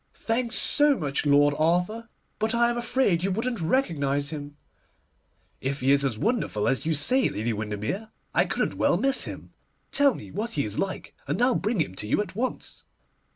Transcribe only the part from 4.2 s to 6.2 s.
him.' 'If he is as